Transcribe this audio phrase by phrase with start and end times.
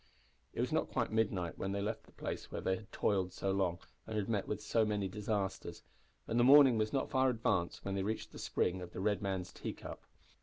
[0.55, 3.51] It was not quite midnight when they left the place where they had toiled so
[3.51, 3.77] long,
[4.07, 5.83] and had met with so many disasters,
[6.25, 9.21] and the morning was not far advanced when they reached the spring of the Red
[9.21, 10.01] Man's Teacup.